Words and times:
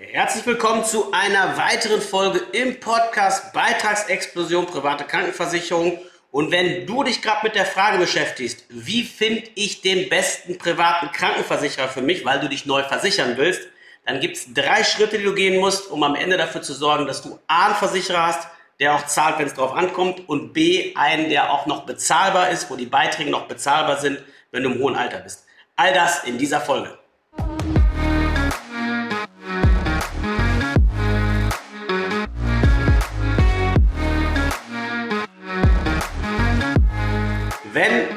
Herzlich 0.00 0.46
willkommen 0.46 0.84
zu 0.84 1.10
einer 1.10 1.56
weiteren 1.56 2.00
Folge 2.00 2.38
im 2.52 2.78
Podcast 2.78 3.52
Beitragsexplosion 3.52 4.66
private 4.66 5.02
Krankenversicherung. 5.02 5.98
Und 6.30 6.52
wenn 6.52 6.86
du 6.86 7.02
dich 7.02 7.20
gerade 7.20 7.40
mit 7.42 7.56
der 7.56 7.66
Frage 7.66 7.98
beschäftigst, 7.98 8.64
wie 8.68 9.02
finde 9.02 9.50
ich 9.56 9.80
den 9.80 10.08
besten 10.08 10.56
privaten 10.56 11.10
Krankenversicherer 11.10 11.88
für 11.88 12.00
mich, 12.00 12.24
weil 12.24 12.38
du 12.38 12.48
dich 12.48 12.64
neu 12.64 12.84
versichern 12.84 13.36
willst, 13.38 13.62
dann 14.06 14.20
gibt 14.20 14.36
es 14.36 14.54
drei 14.54 14.84
Schritte, 14.84 15.18
die 15.18 15.24
du 15.24 15.34
gehen 15.34 15.58
musst, 15.58 15.90
um 15.90 16.04
am 16.04 16.14
Ende 16.14 16.36
dafür 16.36 16.62
zu 16.62 16.74
sorgen, 16.74 17.08
dass 17.08 17.22
du 17.22 17.40
A 17.48 17.66
einen 17.66 17.74
Versicherer 17.74 18.24
hast, 18.24 18.46
der 18.78 18.94
auch 18.94 19.04
zahlt, 19.06 19.40
wenn 19.40 19.48
es 19.48 19.54
drauf 19.54 19.72
ankommt, 19.72 20.28
und 20.28 20.52
B 20.52 20.94
einen, 20.94 21.28
der 21.28 21.52
auch 21.52 21.66
noch 21.66 21.86
bezahlbar 21.86 22.50
ist, 22.50 22.70
wo 22.70 22.76
die 22.76 22.86
Beiträge 22.86 23.30
noch 23.30 23.48
bezahlbar 23.48 23.98
sind, 23.98 24.20
wenn 24.52 24.62
du 24.62 24.70
im 24.70 24.78
hohen 24.78 24.94
Alter 24.94 25.18
bist. 25.18 25.44
All 25.74 25.92
das 25.92 26.22
in 26.22 26.38
dieser 26.38 26.60
Folge. 26.60 26.96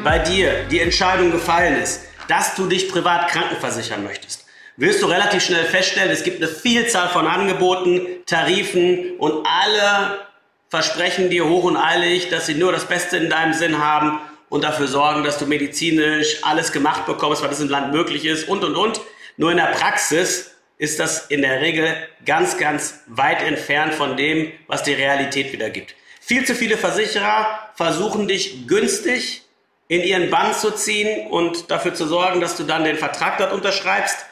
Bei 0.04 0.20
dir 0.20 0.64
die 0.70 0.80
Entscheidung 0.80 1.32
gefallen 1.32 1.82
ist, 1.82 2.02
dass 2.28 2.56
du 2.56 2.68
dich 2.68 2.90
privat 2.90 3.30
krankenversichern 3.30 4.04
möchtest, 4.04 4.46
wirst 4.78 5.02
du 5.02 5.08
relativ 5.08 5.44
schnell 5.44 5.66
feststellen, 5.66 6.12
es 6.12 6.24
gibt 6.24 6.42
eine 6.42 6.52
Vielzahl 6.52 7.10
von 7.10 7.28
Angeboten, 7.28 8.08
Tarifen 8.26 9.18
und 9.18 9.46
alle 9.46 10.26
versprechen 10.70 11.30
dir 11.30 11.48
hoch 11.48 11.66
und 11.66 11.78
eilig, 11.78 12.30
dass 12.30 12.46
sie 12.46 12.56
nur 12.56 12.72
das 12.72 12.86
Beste 12.86 13.18
in 13.18 13.30
deinem 13.30 13.54
Sinn 13.54 13.78
haben 13.80 14.20
und 14.50 14.64
dafür 14.64 14.88
sorgen, 14.88 15.24
dass 15.24 15.38
du 15.38 15.46
medizinisch 15.46 16.38
alles 16.44 16.72
gemacht 16.72 17.06
bekommst, 17.06 17.44
was 17.44 17.60
im 17.60 17.70
Land 17.70 17.94
möglich 17.94 18.26
ist 18.26 18.48
und, 18.48 18.64
und, 18.64 18.76
und. 18.76 19.02
Nur 19.38 19.52
in 19.52 19.58
der 19.58 19.66
Praxis 19.66 20.52
ist 20.78 21.00
das 21.00 21.28
in 21.28 21.42
der 21.42 21.62
Regel 21.62 21.96
ganz, 22.26 22.58
ganz 22.58 23.02
weit 23.08 23.44
entfernt 23.44 23.94
von 23.94 24.18
dem, 24.18 24.52
was 24.68 24.84
die 24.84 24.94
Realität 24.94 25.54
wiedergibt. 25.54 25.96
Viel 26.20 26.46
zu 26.46 26.56
viele 26.56 26.78
Versicherer 26.78 27.70
versuchen 27.76 28.28
dich 28.28 28.68
günstig 28.68 29.44
in 29.92 30.04
ihren 30.04 30.30
Bann 30.30 30.54
zu 30.54 30.72
ziehen 30.72 31.28
und 31.28 31.70
dafür 31.70 31.94
zu 31.94 32.08
sorgen, 32.08 32.40
dass 32.40 32.56
du 32.56 32.64
dann 32.64 32.86
den 32.86 32.96
Vertrag 32.96 33.40
dort 33.40 33.52
unterschreibst. 33.52 34.26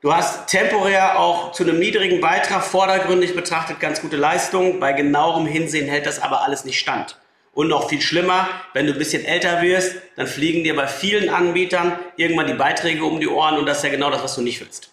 Du 0.00 0.14
hast 0.14 0.46
temporär 0.46 1.20
auch 1.20 1.52
zu 1.52 1.64
einem 1.64 1.78
niedrigen 1.78 2.22
Beitrag 2.22 2.64
vordergründig 2.64 3.36
betrachtet 3.36 3.78
ganz 3.78 4.00
gute 4.00 4.16
Leistungen. 4.16 4.80
Bei 4.80 4.94
genauerem 4.94 5.44
Hinsehen 5.44 5.86
hält 5.86 6.06
das 6.06 6.18
aber 6.18 6.44
alles 6.44 6.64
nicht 6.64 6.80
stand. 6.80 7.18
Und 7.52 7.68
noch 7.68 7.90
viel 7.90 8.00
schlimmer, 8.00 8.48
wenn 8.72 8.86
du 8.86 8.94
ein 8.94 8.98
bisschen 8.98 9.22
älter 9.22 9.60
wirst, 9.60 9.96
dann 10.16 10.26
fliegen 10.26 10.64
dir 10.64 10.74
bei 10.74 10.86
vielen 10.86 11.28
Anbietern 11.28 11.98
irgendwann 12.16 12.46
die 12.46 12.54
Beiträge 12.54 13.04
um 13.04 13.20
die 13.20 13.28
Ohren 13.28 13.58
und 13.58 13.66
das 13.66 13.78
ist 13.78 13.84
ja 13.84 13.90
genau 13.90 14.10
das, 14.10 14.22
was 14.22 14.34
du 14.34 14.40
nicht 14.40 14.62
willst. 14.62 14.90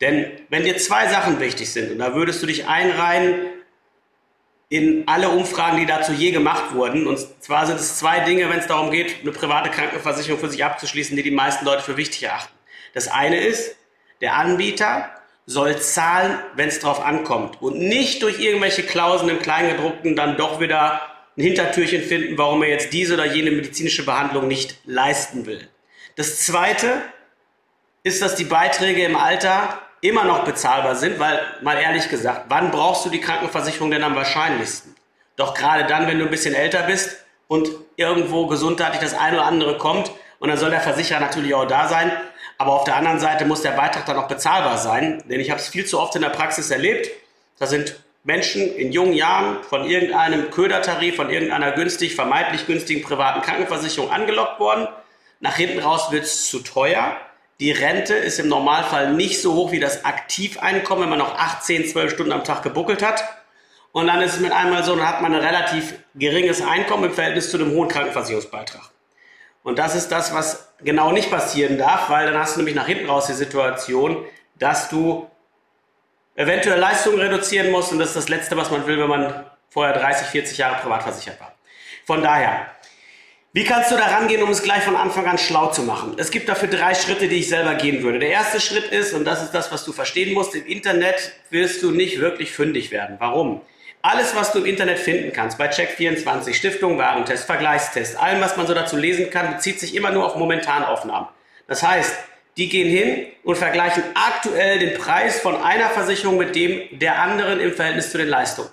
Denn 0.00 0.30
wenn 0.50 0.62
dir 0.62 0.76
zwei 0.76 1.08
Sachen 1.08 1.40
wichtig 1.40 1.72
sind 1.72 1.90
und 1.90 1.98
da 1.98 2.14
würdest 2.14 2.44
du 2.44 2.46
dich 2.46 2.68
einreihen 2.68 3.55
in 4.68 5.06
alle 5.06 5.28
Umfragen, 5.28 5.78
die 5.78 5.86
dazu 5.86 6.12
je 6.12 6.32
gemacht 6.32 6.74
wurden. 6.74 7.06
Und 7.06 7.18
zwar 7.40 7.66
sind 7.66 7.78
es 7.78 7.98
zwei 7.98 8.20
Dinge, 8.20 8.48
wenn 8.50 8.58
es 8.58 8.66
darum 8.66 8.90
geht, 8.90 9.20
eine 9.22 9.32
private 9.32 9.70
Krankenversicherung 9.70 10.40
für 10.40 10.48
sich 10.48 10.64
abzuschließen, 10.64 11.16
die 11.16 11.22
die 11.22 11.30
meisten 11.30 11.64
Leute 11.64 11.82
für 11.82 11.96
wichtig 11.96 12.24
erachten. 12.24 12.52
Das 12.94 13.08
eine 13.08 13.40
ist, 13.40 13.76
der 14.20 14.34
Anbieter 14.34 15.10
soll 15.44 15.78
zahlen, 15.78 16.38
wenn 16.56 16.68
es 16.68 16.80
darauf 16.80 17.04
ankommt 17.04 17.62
und 17.62 17.78
nicht 17.78 18.22
durch 18.22 18.40
irgendwelche 18.40 18.82
Klauseln 18.82 19.30
im 19.30 19.38
Kleingedruckten 19.38 20.16
dann 20.16 20.36
doch 20.36 20.60
wieder 20.60 21.02
ein 21.36 21.42
Hintertürchen 21.42 22.02
finden, 22.02 22.36
warum 22.36 22.62
er 22.62 22.70
jetzt 22.70 22.92
diese 22.92 23.14
oder 23.14 23.26
jene 23.26 23.52
medizinische 23.52 24.04
Behandlung 24.04 24.48
nicht 24.48 24.78
leisten 24.84 25.46
will. 25.46 25.68
Das 26.16 26.40
zweite 26.40 27.02
ist, 28.02 28.22
dass 28.22 28.34
die 28.34 28.44
Beiträge 28.44 29.04
im 29.04 29.16
Alter 29.16 29.82
immer 30.00 30.24
noch 30.24 30.44
bezahlbar 30.44 30.94
sind, 30.94 31.18
weil 31.18 31.40
mal 31.62 31.78
ehrlich 31.78 32.08
gesagt, 32.08 32.46
wann 32.48 32.70
brauchst 32.70 33.04
du 33.06 33.10
die 33.10 33.20
Krankenversicherung 33.20 33.90
denn 33.90 34.04
am 34.04 34.14
wahrscheinlichsten? 34.14 34.94
Doch 35.36 35.54
gerade 35.54 35.84
dann, 35.84 36.06
wenn 36.06 36.18
du 36.18 36.24
ein 36.24 36.30
bisschen 36.30 36.54
älter 36.54 36.82
bist 36.82 37.24
und 37.48 37.70
irgendwo 37.96 38.46
gesundheitlich 38.46 39.00
das 39.00 39.14
eine 39.14 39.36
oder 39.36 39.46
andere 39.46 39.78
kommt 39.78 40.10
und 40.38 40.48
dann 40.48 40.58
soll 40.58 40.70
der 40.70 40.80
Versicherer 40.80 41.20
natürlich 41.20 41.54
auch 41.54 41.66
da 41.66 41.88
sein, 41.88 42.12
aber 42.58 42.72
auf 42.72 42.84
der 42.84 42.96
anderen 42.96 43.20
Seite 43.20 43.44
muss 43.44 43.62
der 43.62 43.72
Beitrag 43.72 44.06
dann 44.06 44.16
auch 44.16 44.28
bezahlbar 44.28 44.78
sein, 44.78 45.22
denn 45.28 45.40
ich 45.40 45.50
habe 45.50 45.60
es 45.60 45.68
viel 45.68 45.84
zu 45.84 46.00
oft 46.00 46.14
in 46.16 46.22
der 46.22 46.30
Praxis 46.30 46.70
erlebt, 46.70 47.10
da 47.58 47.66
sind 47.66 47.96
Menschen 48.24 48.74
in 48.74 48.92
jungen 48.92 49.12
Jahren 49.12 49.62
von 49.62 49.84
irgendeinem 49.84 50.50
Ködertarif, 50.50 51.16
von 51.16 51.30
irgendeiner 51.30 51.72
günstig, 51.72 52.16
vermeintlich 52.16 52.66
günstigen 52.66 53.02
privaten 53.02 53.40
Krankenversicherung 53.40 54.10
angelockt 54.10 54.58
worden. 54.58 54.88
Nach 55.38 55.54
hinten 55.54 55.78
raus 55.78 56.10
wird 56.10 56.24
es 56.24 56.48
zu 56.48 56.58
teuer 56.58 57.16
die 57.60 57.70
Rente 57.70 58.14
ist 58.14 58.38
im 58.38 58.48
Normalfall 58.48 59.14
nicht 59.14 59.40
so 59.40 59.54
hoch 59.54 59.72
wie 59.72 59.80
das 59.80 60.04
Aktiveinkommen, 60.04 61.04
wenn 61.04 61.10
man 61.10 61.18
noch 61.18 61.38
18, 61.38 61.86
12 61.88 62.12
Stunden 62.12 62.32
am 62.32 62.44
Tag 62.44 62.62
gebuckelt 62.62 63.02
hat. 63.02 63.24
Und 63.92 64.08
dann 64.08 64.20
ist 64.20 64.34
es 64.34 64.40
mit 64.40 64.52
einmal 64.52 64.84
so, 64.84 64.94
dann 64.94 65.08
hat 65.08 65.22
man 65.22 65.34
ein 65.34 65.40
relativ 65.40 65.94
geringes 66.14 66.60
Einkommen 66.60 67.04
im 67.04 67.12
Verhältnis 67.12 67.50
zu 67.50 67.56
dem 67.56 67.70
hohen 67.70 67.88
Krankenversicherungsbeitrag. 67.88 68.90
Und 69.62 69.78
das 69.78 69.94
ist 69.94 70.12
das, 70.12 70.34
was 70.34 70.68
genau 70.84 71.12
nicht 71.12 71.30
passieren 71.30 71.78
darf, 71.78 72.10
weil 72.10 72.26
dann 72.26 72.38
hast 72.38 72.54
du 72.54 72.60
nämlich 72.60 72.76
nach 72.76 72.86
hinten 72.86 73.08
raus 73.08 73.26
die 73.26 73.32
Situation, 73.32 74.24
dass 74.56 74.90
du 74.90 75.28
eventuell 76.34 76.78
Leistungen 76.78 77.18
reduzieren 77.18 77.72
musst 77.72 77.90
und 77.90 77.98
das 77.98 78.08
ist 78.08 78.16
das 78.16 78.28
Letzte, 78.28 78.56
was 78.56 78.70
man 78.70 78.86
will, 78.86 78.98
wenn 79.00 79.08
man 79.08 79.46
vorher 79.70 79.98
30, 79.98 80.28
40 80.28 80.58
Jahre 80.58 80.82
privat 80.82 81.02
versichert 81.02 81.40
war. 81.40 81.54
Von 82.04 82.22
daher, 82.22 82.66
wie 83.56 83.64
kannst 83.64 83.90
du 83.90 83.96
da 83.96 84.04
rangehen, 84.04 84.42
um 84.42 84.50
es 84.50 84.62
gleich 84.62 84.82
von 84.82 84.96
Anfang 84.96 85.24
an 85.24 85.38
schlau 85.38 85.68
zu 85.68 85.80
machen? 85.80 86.12
Es 86.18 86.30
gibt 86.30 86.46
dafür 86.46 86.68
drei 86.68 86.94
Schritte, 86.94 87.26
die 87.26 87.36
ich 87.36 87.48
selber 87.48 87.74
gehen 87.74 88.02
würde. 88.02 88.18
Der 88.18 88.28
erste 88.28 88.60
Schritt 88.60 88.92
ist, 88.92 89.14
und 89.14 89.24
das 89.24 89.42
ist 89.42 89.52
das, 89.52 89.72
was 89.72 89.82
du 89.82 89.94
verstehen 89.94 90.34
musst, 90.34 90.54
im 90.54 90.66
Internet 90.66 91.32
wirst 91.48 91.82
du 91.82 91.90
nicht 91.90 92.20
wirklich 92.20 92.52
fündig 92.52 92.90
werden. 92.90 93.16
Warum? 93.18 93.62
Alles, 94.02 94.36
was 94.36 94.52
du 94.52 94.58
im 94.58 94.66
Internet 94.66 94.98
finden 94.98 95.32
kannst, 95.32 95.56
bei 95.56 95.70
Check24, 95.70 96.52
Stiftung, 96.52 96.98
Warentest, 96.98 97.46
Vergleichstest, 97.46 98.20
allem, 98.20 98.42
was 98.42 98.58
man 98.58 98.66
so 98.66 98.74
dazu 98.74 98.98
lesen 98.98 99.30
kann, 99.30 99.54
bezieht 99.54 99.80
sich 99.80 99.94
immer 99.94 100.10
nur 100.10 100.26
auf 100.26 100.36
Momentanaufnahmen. 100.36 101.30
Das 101.66 101.82
heißt, 101.82 102.14
die 102.58 102.68
gehen 102.68 102.90
hin 102.90 103.26
und 103.42 103.56
vergleichen 103.56 104.02
aktuell 104.14 104.80
den 104.80 104.98
Preis 104.98 105.40
von 105.40 105.56
einer 105.62 105.88
Versicherung 105.88 106.36
mit 106.36 106.54
dem 106.54 106.82
der 106.98 107.22
anderen 107.22 107.60
im 107.60 107.72
Verhältnis 107.72 108.10
zu 108.10 108.18
den 108.18 108.28
Leistungen. 108.28 108.68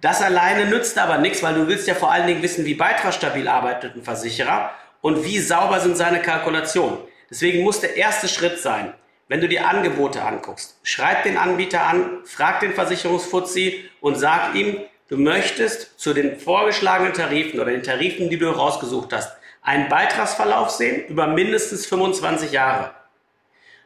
Das 0.00 0.20
alleine 0.20 0.66
nützt 0.66 0.98
aber 0.98 1.18
nichts, 1.18 1.42
weil 1.42 1.54
du 1.54 1.68
willst 1.68 1.88
ja 1.88 1.94
vor 1.94 2.12
allen 2.12 2.26
Dingen 2.26 2.42
wissen, 2.42 2.64
wie 2.64 2.74
beitragsstabil 2.74 3.48
arbeitet 3.48 3.96
ein 3.96 4.02
Versicherer 4.02 4.72
und 5.00 5.24
wie 5.24 5.38
sauber 5.38 5.80
sind 5.80 5.96
seine 5.96 6.20
Kalkulationen. 6.20 6.98
Deswegen 7.30 7.62
muss 7.62 7.80
der 7.80 7.96
erste 7.96 8.28
Schritt 8.28 8.58
sein, 8.58 8.92
wenn 9.28 9.40
du 9.40 9.48
dir 9.48 9.66
Angebote 9.66 10.22
anguckst, 10.22 10.78
schreib 10.82 11.24
den 11.24 11.36
Anbieter 11.36 11.82
an, 11.82 12.20
frag 12.24 12.60
den 12.60 12.74
Versicherungsfuzzi 12.74 13.88
und 14.00 14.16
sag 14.16 14.54
ihm, 14.54 14.78
du 15.08 15.16
möchtest 15.16 15.98
zu 15.98 16.12
den 16.12 16.38
vorgeschlagenen 16.38 17.12
Tarifen 17.12 17.58
oder 17.58 17.72
den 17.72 17.82
Tarifen, 17.82 18.30
die 18.30 18.38
du 18.38 18.48
rausgesucht 18.48 19.12
hast, 19.12 19.36
einen 19.62 19.88
Beitragsverlauf 19.88 20.70
sehen 20.70 21.06
über 21.08 21.26
mindestens 21.26 21.86
25 21.86 22.52
Jahre. 22.52 22.92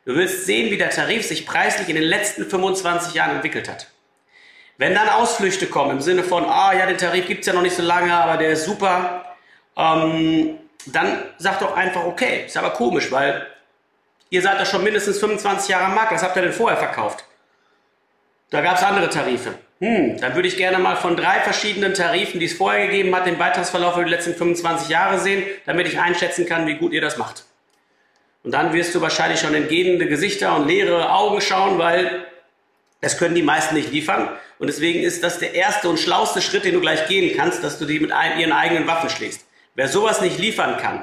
Du 0.04 0.14
willst 0.14 0.44
sehen, 0.44 0.70
wie 0.70 0.76
der 0.76 0.90
Tarif 0.90 1.26
sich 1.26 1.46
preislich 1.46 1.88
in 1.88 1.94
den 1.94 2.04
letzten 2.04 2.44
25 2.44 3.14
Jahren 3.14 3.36
entwickelt 3.36 3.68
hat. 3.68 3.86
Wenn 4.80 4.94
dann 4.94 5.10
Ausflüchte 5.10 5.66
kommen 5.66 5.90
im 5.90 6.00
Sinne 6.00 6.24
von, 6.24 6.46
ah 6.46 6.72
ja, 6.72 6.86
den 6.86 6.96
Tarif 6.96 7.26
gibt 7.26 7.40
es 7.40 7.46
ja 7.46 7.52
noch 7.52 7.60
nicht 7.60 7.76
so 7.76 7.82
lange, 7.82 8.14
aber 8.14 8.38
der 8.38 8.52
ist 8.52 8.64
super, 8.64 9.26
ähm, 9.76 10.56
dann 10.86 11.22
sagt 11.36 11.60
doch 11.60 11.76
einfach, 11.76 12.06
okay, 12.06 12.44
ist 12.46 12.56
aber 12.56 12.70
komisch, 12.70 13.12
weil 13.12 13.46
ihr 14.30 14.40
seid 14.40 14.58
doch 14.58 14.64
schon 14.64 14.82
mindestens 14.82 15.18
25 15.18 15.68
Jahre 15.68 15.84
am 15.84 15.94
Markt, 15.94 16.12
was 16.12 16.22
habt 16.22 16.34
ihr 16.34 16.40
denn 16.40 16.54
vorher 16.54 16.78
verkauft? 16.78 17.26
Da 18.48 18.62
gab 18.62 18.78
es 18.78 18.82
andere 18.82 19.10
Tarife. 19.10 19.52
Hm, 19.80 20.18
dann 20.18 20.34
würde 20.34 20.48
ich 20.48 20.56
gerne 20.56 20.78
mal 20.78 20.96
von 20.96 21.14
drei 21.14 21.40
verschiedenen 21.40 21.92
Tarifen, 21.92 22.40
die 22.40 22.46
es 22.46 22.54
vorher 22.54 22.86
gegeben 22.86 23.14
hat, 23.14 23.26
den 23.26 23.36
Beitragsverlauf 23.36 23.96
für 23.96 24.04
die 24.04 24.10
letzten 24.10 24.34
25 24.34 24.88
Jahre 24.88 25.18
sehen, 25.18 25.44
damit 25.66 25.88
ich 25.88 26.00
einschätzen 26.00 26.46
kann, 26.46 26.66
wie 26.66 26.76
gut 26.76 26.94
ihr 26.94 27.02
das 27.02 27.18
macht. 27.18 27.44
Und 28.44 28.52
dann 28.52 28.72
wirst 28.72 28.94
du 28.94 29.02
wahrscheinlich 29.02 29.40
schon 29.40 29.52
in 29.52 29.68
Gesichter 29.98 30.56
und 30.56 30.68
leere 30.68 31.12
Augen 31.12 31.42
schauen, 31.42 31.78
weil 31.78 32.24
das 33.02 33.18
können 33.18 33.34
die 33.34 33.42
meisten 33.42 33.74
nicht 33.74 33.92
liefern. 33.92 34.30
Und 34.60 34.66
deswegen 34.66 35.02
ist 35.02 35.24
das 35.24 35.38
der 35.38 35.54
erste 35.54 35.88
und 35.88 35.98
schlauste 35.98 36.42
Schritt, 36.42 36.66
den 36.66 36.74
du 36.74 36.82
gleich 36.82 37.08
gehen 37.08 37.34
kannst, 37.34 37.64
dass 37.64 37.78
du 37.78 37.86
die 37.86 37.98
mit 37.98 38.10
ihren 38.10 38.52
eigenen 38.52 38.86
Waffen 38.86 39.08
schlägst. 39.08 39.46
Wer 39.74 39.88
sowas 39.88 40.20
nicht 40.20 40.38
liefern 40.38 40.76
kann, 40.76 41.02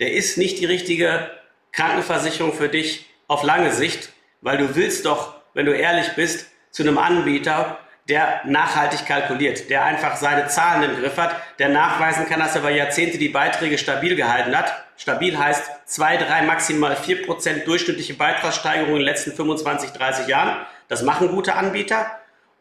der 0.00 0.12
ist 0.12 0.36
nicht 0.36 0.58
die 0.58 0.66
richtige 0.66 1.30
Krankenversicherung 1.70 2.52
für 2.52 2.68
dich 2.68 3.06
auf 3.28 3.44
lange 3.44 3.70
Sicht, 3.70 4.12
weil 4.40 4.58
du 4.58 4.74
willst 4.74 5.06
doch, 5.06 5.34
wenn 5.54 5.66
du 5.66 5.72
ehrlich 5.72 6.14
bist, 6.16 6.48
zu 6.72 6.82
einem 6.82 6.98
Anbieter, 6.98 7.78
der 8.08 8.40
nachhaltig 8.44 9.06
kalkuliert, 9.06 9.70
der 9.70 9.84
einfach 9.84 10.16
seine 10.16 10.48
Zahlen 10.48 10.90
im 10.90 11.00
Griff 11.00 11.16
hat, 11.16 11.36
der 11.60 11.68
nachweisen 11.68 12.26
kann, 12.26 12.40
dass 12.40 12.56
er 12.56 12.62
über 12.62 12.70
Jahrzehnte 12.70 13.18
die 13.18 13.28
Beiträge 13.28 13.78
stabil 13.78 14.16
gehalten 14.16 14.56
hat. 14.56 14.84
Stabil 14.96 15.38
heißt 15.38 15.62
zwei, 15.86 16.16
drei, 16.16 16.42
maximal 16.42 16.96
vier 16.96 17.24
Prozent 17.24 17.68
durchschnittliche 17.68 18.14
Beitragssteigerung 18.14 18.94
in 18.94 18.96
den 18.96 19.04
letzten 19.04 19.32
25, 19.32 19.90
30 19.90 20.26
Jahren. 20.26 20.66
Das 20.88 21.02
machen 21.02 21.28
gute 21.28 21.54
Anbieter. 21.54 22.10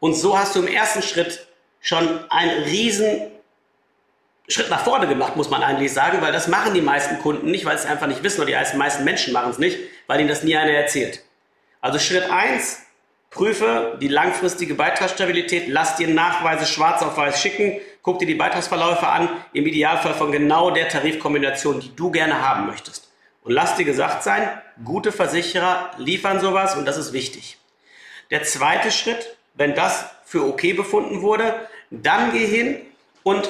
Und 0.06 0.14
so 0.14 0.38
hast 0.38 0.56
du 0.56 0.60
im 0.60 0.68
ersten 0.68 1.02
Schritt 1.02 1.48
schon 1.82 2.08
einen 2.30 2.62
riesen 2.66 3.22
Schritt 4.48 4.70
nach 4.70 4.84
vorne 4.84 5.08
gemacht, 5.08 5.36
muss 5.36 5.50
man 5.50 5.64
eigentlich 5.64 5.94
sagen, 5.94 6.22
weil 6.22 6.32
das 6.32 6.48
machen 6.48 6.76
die 6.76 6.82
meisten 6.82 7.18
Kunden 7.18 7.50
nicht, 7.50 7.66
weil 7.66 7.76
sie 7.76 7.86
es 7.86 7.90
einfach 7.90 8.06
nicht 8.06 8.22
wissen 8.22 8.40
oder 8.40 8.52
die 8.52 8.78
meisten 8.78 9.04
Menschen 9.04 9.34
machen 9.34 9.50
es 9.50 9.58
nicht, 9.58 9.80
weil 10.06 10.20
ihnen 10.20 10.30
das 10.30 10.44
nie 10.44 10.56
einer 10.56 10.74
erzählt. 10.74 11.24
Also 11.82 11.98
Schritt 11.98 12.30
eins 12.30 12.84
Prüfe 13.32 13.98
die 14.00 14.08
langfristige 14.08 14.76
Beitragsstabilität, 14.76 15.70
lass 15.70 15.96
dir 15.96 16.08
Nachweise 16.08 16.68
schwarz 16.68 17.02
auf 17.02 17.18
weiß 17.18 17.42
schicken, 17.42 17.82
guck 18.04 18.20
dir 18.20 18.28
die 18.28 18.36
Beitragsverläufe 18.36 19.08
an, 19.08 19.28
im 19.54 19.66
Idealfall 19.66 20.14
von 20.14 20.32
genau 20.32 20.70
der 20.70 20.88
Tarifkombination, 20.88 21.80
die 21.80 21.96
du 21.96 22.12
gerne 22.12 22.48
haben 22.48 22.68
möchtest. 22.68 23.12
Und 23.42 23.54
lass 23.54 23.76
dir 23.76 23.86
gesagt 23.86 24.22
sein, 24.22 24.48
gute 24.84 25.12
Versicherer 25.12 25.90
liefern 25.98 26.42
sowas 26.42 26.76
und 26.76 26.86
das 26.86 26.98
ist 26.98 27.12
wichtig. 27.12 27.58
Der 28.30 28.44
zweite 28.44 28.92
Schritt, 28.92 29.36
wenn 29.56 29.76
das 29.76 30.06
für 30.26 30.46
okay 30.46 30.74
befunden 30.74 31.22
wurde, 31.22 31.68
dann 31.90 32.32
geh 32.32 32.46
hin 32.46 32.82
und 33.24 33.50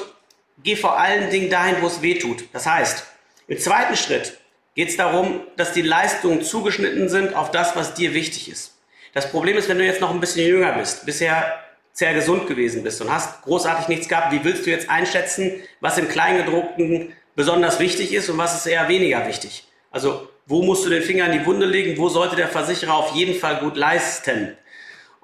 geh 0.63 0.75
vor 0.75 0.99
allen 0.99 1.29
Dingen 1.29 1.49
dahin, 1.49 1.77
wo 1.81 1.87
es 1.87 2.01
weh 2.01 2.17
tut. 2.17 2.45
Das 2.53 2.65
heißt, 2.65 3.05
im 3.47 3.59
zweiten 3.59 3.95
Schritt 3.95 4.37
geht 4.75 4.89
es 4.89 4.97
darum, 4.97 5.41
dass 5.57 5.73
die 5.73 5.81
Leistungen 5.81 6.43
zugeschnitten 6.43 7.09
sind 7.09 7.35
auf 7.35 7.51
das, 7.51 7.75
was 7.75 7.93
dir 7.93 8.13
wichtig 8.13 8.49
ist. 8.49 8.77
Das 9.13 9.31
Problem 9.31 9.57
ist, 9.57 9.69
wenn 9.69 9.77
du 9.77 9.85
jetzt 9.85 10.01
noch 10.01 10.11
ein 10.11 10.19
bisschen 10.19 10.47
jünger 10.47 10.73
bist, 10.73 11.05
bisher 11.05 11.59
sehr 11.93 12.13
gesund 12.13 12.47
gewesen 12.47 12.83
bist 12.83 13.01
und 13.01 13.11
hast 13.11 13.41
großartig 13.43 13.87
nichts 13.87 14.09
gehabt, 14.09 14.33
wie 14.33 14.43
willst 14.43 14.65
du 14.65 14.69
jetzt 14.69 14.89
einschätzen, 14.89 15.63
was 15.79 15.97
im 15.97 16.09
Kleingedruckten 16.09 17.13
besonders 17.35 17.79
wichtig 17.79 18.13
ist 18.13 18.29
und 18.29 18.37
was 18.37 18.55
ist 18.55 18.65
eher 18.65 18.89
weniger 18.89 19.25
wichtig? 19.27 19.65
Also 19.91 20.27
wo 20.45 20.61
musst 20.61 20.85
du 20.85 20.89
den 20.89 21.01
Finger 21.01 21.27
in 21.27 21.39
die 21.39 21.45
Wunde 21.45 21.65
legen? 21.65 21.97
Wo 21.97 22.09
sollte 22.09 22.35
der 22.35 22.49
Versicherer 22.49 22.95
auf 22.95 23.15
jeden 23.15 23.39
Fall 23.39 23.59
gut 23.59 23.77
leisten? 23.77 24.57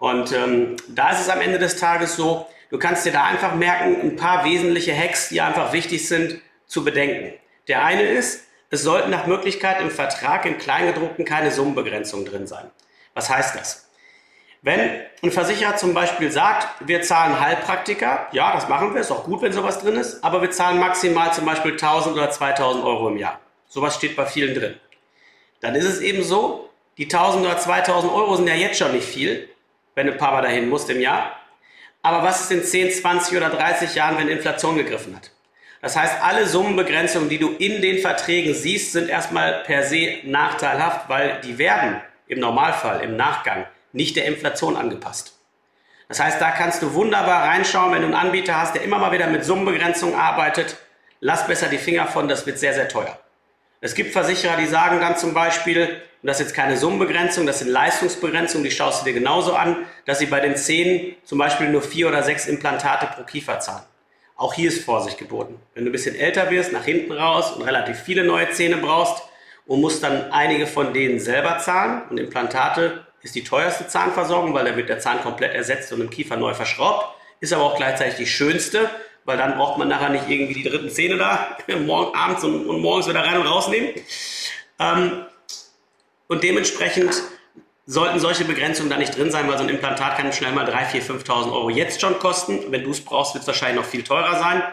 Und 0.01 0.31
ähm, 0.31 0.77
da 0.88 1.12
ist 1.12 1.21
es 1.21 1.30
am 1.30 1.42
Ende 1.42 1.59
des 1.59 1.77
Tages 1.77 2.15
so, 2.15 2.48
du 2.71 2.80
kannst 2.80 3.06
dir 3.06 3.12
da 3.12 3.25
einfach 3.25 3.53
merken, 3.53 4.01
ein 4.01 4.15
paar 4.15 4.44
wesentliche 4.45 4.98
Hacks, 4.98 5.30
die 5.30 5.42
einfach 5.42 5.74
wichtig 5.74 6.07
sind, 6.07 6.42
zu 6.65 6.83
bedenken. 6.83 7.36
Der 7.68 7.86
eine 7.86 8.01
ist, 8.01 8.48
es 8.71 8.81
sollten 8.81 9.12
nach 9.12 9.27
Möglichkeit 9.27 9.80
im 9.80 9.92
Vertrag 9.92 10.48
im 10.48 10.57
Kleingedruckten 10.57 11.24
keine 11.24 11.51
Summenbegrenzungen 11.51 12.25
drin 12.25 12.48
sein. 12.48 12.71
Was 13.13 13.30
heißt 13.30 13.56
das? 13.56 13.92
Wenn 14.63 15.01
ein 15.21 15.31
Versicherer 15.31 15.75
zum 15.75 15.94
Beispiel 15.94 16.31
sagt, 16.31 16.68
wir 16.88 17.04
zahlen 17.04 17.39
Heilpraktiker, 17.39 18.27
ja, 18.31 18.54
das 18.56 18.68
machen 18.68 18.95
wir, 18.95 19.01
ist 19.01 19.12
auch 19.12 19.25
gut, 19.25 19.44
wenn 19.44 19.54
sowas 19.54 19.81
drin 19.81 19.97
ist, 19.97 20.24
aber 20.24 20.42
wir 20.42 20.50
zahlen 20.50 20.80
maximal 20.80 21.31
zum 21.31 21.45
Beispiel 21.45 21.74
1000 21.74 22.15
oder 22.15 22.31
2000 22.31 22.83
Euro 22.83 23.09
im 23.09 23.18
Jahr. 23.18 23.39
Sowas 23.69 23.97
steht 23.97 24.15
bei 24.15 24.25
vielen 24.25 24.56
drin. 24.56 24.80
Dann 25.59 25.75
ist 25.75 25.86
es 25.86 26.01
eben 26.01 26.24
so, 26.24 26.71
die 26.97 27.04
1000 27.04 27.45
oder 27.45 27.59
2000 27.59 28.12
Euro 28.12 28.36
sind 28.36 28.47
ja 28.47 28.56
jetzt 28.56 28.80
schon 28.80 28.94
nicht 28.94 29.06
viel, 29.06 29.47
wenn 29.95 30.09
ein 30.09 30.17
paar 30.17 30.31
Mal 30.31 30.41
dahin 30.41 30.69
musst 30.69 30.89
im 30.89 30.99
Jahr. 30.99 31.38
Aber 32.01 32.23
was 32.23 32.41
ist 32.41 32.51
in 32.51 32.63
10, 32.63 32.91
20 32.91 33.38
oder 33.38 33.49
30 33.49 33.95
Jahren, 33.95 34.17
wenn 34.17 34.27
Inflation 34.27 34.75
gegriffen 34.75 35.15
hat? 35.15 35.31
Das 35.81 35.95
heißt, 35.95 36.21
alle 36.23 36.47
Summenbegrenzungen, 36.47 37.29
die 37.29 37.39
du 37.39 37.49
in 37.49 37.81
den 37.81 37.99
Verträgen 37.99 38.53
siehst, 38.53 38.91
sind 38.91 39.09
erstmal 39.09 39.63
per 39.63 39.83
se 39.83 40.19
nachteilhaft, 40.23 41.09
weil 41.09 41.41
die 41.41 41.57
werden 41.57 42.01
im 42.27 42.39
Normalfall, 42.39 43.01
im 43.01 43.17
Nachgang, 43.17 43.65
nicht 43.91 44.15
der 44.15 44.25
Inflation 44.25 44.77
angepasst. 44.77 45.38
Das 46.07 46.19
heißt, 46.19 46.41
da 46.41 46.51
kannst 46.51 46.81
du 46.81 46.94
wunderbar 46.94 47.47
reinschauen, 47.47 47.94
wenn 47.94 48.01
du 48.01 48.07
einen 48.07 48.15
Anbieter 48.15 48.59
hast, 48.59 48.75
der 48.75 48.83
immer 48.83 48.99
mal 48.99 49.11
wieder 49.11 49.27
mit 49.27 49.44
Summenbegrenzung 49.44 50.15
arbeitet. 50.15 50.77
Lass 51.19 51.47
besser 51.47 51.67
die 51.67 51.77
Finger 51.77 52.07
von, 52.07 52.27
das 52.27 52.45
wird 52.45 52.59
sehr, 52.59 52.73
sehr 52.73 52.89
teuer. 52.89 53.17
Es 53.81 53.95
gibt 53.95 54.13
Versicherer, 54.13 54.57
die 54.57 54.68
sagen 54.68 55.00
dann 55.00 55.18
zum 55.18 55.33
Beispiel, 55.33 56.01
und 56.22 56.28
das 56.28 56.39
ist 56.39 56.48
jetzt 56.48 56.56
keine 56.56 56.78
Summenbegrenzung, 56.78 57.48
das 57.48 57.60
sind 57.60 57.68
Leistungsbegrenzungen, 57.68 58.63
die 58.63 58.72
schaust 58.72 59.01
du 59.01 59.06
dir 59.06 59.13
genauso 59.13 59.54
an, 59.54 59.86
dass 60.06 60.19
sie 60.19 60.28
bei 60.28 60.39
den 60.39 60.56
Zähnen 60.56 61.16
zum 61.24 61.39
Beispiel 61.39 61.69
nur 61.69 61.81
vier 61.81 62.07
oder 62.07 62.22
sechs 62.22 62.48
Implantate 62.48 63.07
pro 63.16 63.24
Kiefer 63.24 63.60
zahlen. 63.60 63.83
Auch 64.36 64.54
hier 64.54 64.69
ist 64.69 64.86
Vorsicht 64.86 65.18
geboten. 65.18 65.60
Wenn 65.74 65.83
du 65.86 65.89
ein 65.89 65.92
bisschen 65.92 66.16
älter 66.16 66.50
wirst, 66.51 66.72
nach 66.72 66.86
hinten 66.86 67.12
raus 67.12 67.51
und 67.51 67.63
relativ 67.63 68.00
viele 68.00 68.24
neue 68.24 68.50
Zähne 68.51 68.78
brauchst, 68.78 69.24
und 69.66 69.81
muss 69.81 70.01
dann 70.01 70.31
einige 70.31 70.68
von 70.68 70.94
denen 70.94 71.19
selber 71.19 71.57
zahlen. 71.60 72.01
Und 72.10 72.19
Implantate 72.19 73.06
ist 73.22 73.36
die 73.36 73.44
teuerste 73.44 73.88
Zahnversorgung, 73.88 74.54
weil 74.54 74.66
da 74.66 74.75
wird 74.75 74.89
der 74.89 75.00
Zahn 75.00 75.22
komplett 75.22 75.54
ersetzt 75.54 75.94
und 75.94 76.01
im 76.01 76.10
Kiefer 76.10 76.36
neu 76.36 76.54
verschraubt. 76.54 77.16
Ist 77.39 77.54
aber 77.54 77.63
auch 77.63 77.78
gleichzeitig 77.78 78.16
die 78.16 78.28
schönste, 78.28 78.89
weil 79.25 79.38
dann 79.38 79.56
braucht 79.56 79.77
man 79.77 79.88
nachher 79.88 80.09
nicht 80.09 80.27
irgendwie 80.27 80.53
die 80.53 80.69
dritten 80.69 80.89
Zähne 80.89 81.18
da, 81.18 81.57
morgen, 81.85 82.15
abends 82.15 82.44
und, 82.44 82.65
und, 82.65 82.81
morgens 82.81 83.07
wieder 83.07 83.23
rein 83.23 83.38
und 83.38 83.47
rausnehmen. 83.47 83.91
Ähm, 84.79 85.25
und 86.27 86.44
dementsprechend 86.44 87.21
sollten 87.85 88.19
solche 88.19 88.45
Begrenzungen 88.45 88.89
da 88.89 88.97
nicht 88.97 89.18
drin 89.18 89.31
sein, 89.31 89.47
weil 89.50 89.57
so 89.57 89.63
ein 89.63 89.69
Implantat 89.69 90.18
kann 90.18 90.31
schnell 90.31 90.53
mal 90.53 90.65
3.000, 90.65 91.01
4.000, 91.01 91.25
5.000 91.25 91.51
Euro 91.51 91.69
jetzt 91.69 92.00
schon 92.00 92.19
kosten. 92.19 92.71
Wenn 92.71 92.83
du 92.83 92.91
es 92.91 93.03
brauchst, 93.03 93.33
wird 93.33 93.41
es 93.41 93.47
wahrscheinlich 93.47 93.83
noch 93.83 93.89
viel 93.89 94.03
teurer 94.03 94.39
sein. 94.39 94.63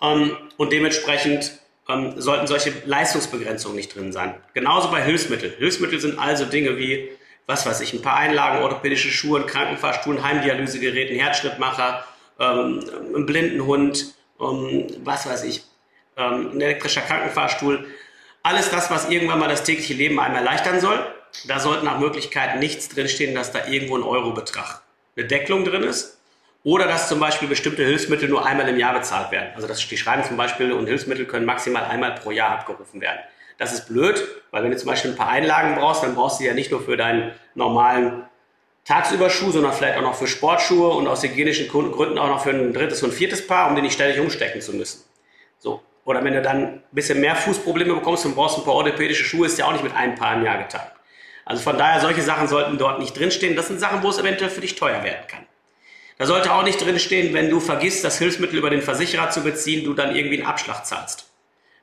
Ähm, 0.00 0.36
und 0.56 0.72
dementsprechend 0.72 1.60
ähm, 1.88 2.14
sollten 2.20 2.46
solche 2.46 2.72
Leistungsbegrenzungen 2.84 3.76
nicht 3.76 3.94
drin 3.94 4.12
sein. 4.12 4.34
Genauso 4.54 4.90
bei 4.90 5.02
Hilfsmitteln. 5.02 5.52
Hilfsmittel 5.58 6.00
sind 6.00 6.18
also 6.18 6.44
Dinge 6.44 6.78
wie, 6.78 7.10
was 7.46 7.66
weiß 7.66 7.80
ich, 7.80 7.92
ein 7.92 8.02
paar 8.02 8.16
Einlagen, 8.16 8.62
orthopädische 8.62 9.08
Schuhe, 9.08 9.40
ein 9.40 9.46
Krankenfahrstuhl, 9.46 10.16
ein 10.16 10.24
Heimdialysegerät, 10.24 11.10
ein 11.10 11.18
Herzschrittmacher, 11.18 12.04
ähm, 12.38 12.80
ein 13.14 13.26
Blindenhund, 13.26 14.14
ähm, 14.40 14.86
was 15.04 15.26
weiß 15.26 15.44
ich, 15.44 15.64
ähm, 16.16 16.52
ein 16.54 16.60
elektrischer 16.60 17.02
Krankenfahrstuhl. 17.02 17.86
Alles 18.42 18.70
das, 18.70 18.90
was 18.90 19.10
irgendwann 19.10 19.38
mal 19.38 19.48
das 19.48 19.64
tägliche 19.64 19.94
Leben 19.94 20.20
einem 20.20 20.36
erleichtern 20.36 20.80
soll. 20.80 20.98
Da 21.46 21.58
sollte 21.58 21.84
nach 21.84 21.98
Möglichkeit 21.98 22.58
nichts 22.58 22.88
drinstehen, 22.88 23.34
dass 23.34 23.52
da 23.52 23.66
irgendwo 23.66 23.96
ein 23.96 24.02
Eurobetrag 24.02 24.82
eine 25.16 25.26
Deckelung 25.26 25.64
drin 25.64 25.82
ist. 25.82 26.18
Oder 26.62 26.86
dass 26.86 27.08
zum 27.08 27.20
Beispiel 27.20 27.46
bestimmte 27.48 27.84
Hilfsmittel 27.84 28.28
nur 28.28 28.44
einmal 28.44 28.68
im 28.68 28.78
Jahr 28.78 28.94
bezahlt 28.94 29.30
werden. 29.30 29.50
Also 29.54 29.68
dass 29.68 29.86
die 29.86 29.96
schreiben 29.96 30.24
zum 30.24 30.36
Beispiel, 30.36 30.72
und 30.72 30.86
Hilfsmittel 30.86 31.24
können 31.24 31.46
maximal 31.46 31.84
einmal 31.84 32.16
pro 32.16 32.32
Jahr 32.32 32.50
abgerufen 32.50 33.00
werden. 33.00 33.20
Das 33.58 33.72
ist 33.72 33.86
blöd, 33.86 34.22
weil 34.50 34.64
wenn 34.64 34.70
du 34.70 34.76
zum 34.76 34.88
Beispiel 34.88 35.12
ein 35.12 35.16
paar 35.16 35.28
Einlagen 35.28 35.76
brauchst, 35.76 36.02
dann 36.02 36.14
brauchst 36.14 36.40
du 36.40 36.44
ja 36.44 36.54
nicht 36.54 36.70
nur 36.70 36.82
für 36.82 36.96
deinen 36.96 37.32
normalen 37.54 38.24
Tagsüberschuh, 38.86 39.50
sondern 39.50 39.72
vielleicht 39.72 39.98
auch 39.98 40.02
noch 40.02 40.14
für 40.14 40.28
Sportschuhe 40.28 40.90
und 40.90 41.08
aus 41.08 41.22
hygienischen 41.22 41.68
Gründen 41.68 42.18
auch 42.18 42.28
noch 42.28 42.42
für 42.42 42.50
ein 42.50 42.72
drittes 42.72 43.02
und 43.02 43.12
viertes 43.12 43.46
Paar, 43.46 43.68
um 43.68 43.76
die 43.76 43.82
nicht 43.82 43.94
ständig 43.94 44.20
umstecken 44.20 44.60
zu 44.60 44.72
müssen. 44.74 45.04
So. 45.58 45.82
Oder 46.04 46.22
wenn 46.22 46.34
du 46.34 46.40
dann 46.40 46.62
ein 46.62 46.82
bisschen 46.92 47.20
mehr 47.20 47.34
Fußprobleme 47.34 47.94
bekommst 47.94 48.24
und 48.26 48.36
brauchst 48.36 48.58
ein 48.58 48.64
paar 48.64 48.74
orthopädische 48.74 49.24
Schuhe, 49.24 49.46
ist 49.46 49.58
ja 49.58 49.66
auch 49.66 49.72
nicht 49.72 49.82
mit 49.82 49.94
einem 49.94 50.14
Paar 50.14 50.36
im 50.36 50.44
Jahr 50.44 50.58
getan. 50.58 50.86
Also 51.44 51.62
von 51.62 51.76
daher, 51.76 52.00
solche 52.00 52.22
Sachen 52.22 52.46
sollten 52.46 52.78
dort 52.78 53.00
nicht 53.00 53.18
drinstehen. 53.18 53.56
Das 53.56 53.66
sind 53.66 53.80
Sachen, 53.80 54.04
wo 54.04 54.10
es 54.10 54.18
eventuell 54.18 54.50
für 54.50 54.60
dich 54.60 54.76
teuer 54.76 55.02
werden 55.02 55.26
kann. 55.26 55.46
Da 56.18 56.26
sollte 56.26 56.52
auch 56.52 56.62
nicht 56.62 56.80
drinstehen, 56.80 57.34
wenn 57.34 57.50
du 57.50 57.58
vergisst, 57.58 58.04
das 58.04 58.18
Hilfsmittel 58.18 58.58
über 58.58 58.70
den 58.70 58.82
Versicherer 58.82 59.30
zu 59.30 59.42
beziehen, 59.42 59.84
du 59.84 59.94
dann 59.94 60.14
irgendwie 60.14 60.38
einen 60.38 60.46
Abschlag 60.46 60.86
zahlst. 60.86 61.28